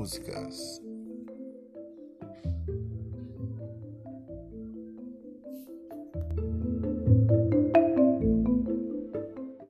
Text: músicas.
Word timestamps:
músicas. 0.00 0.80